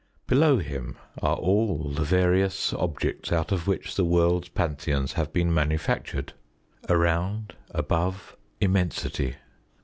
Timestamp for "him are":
0.57-1.35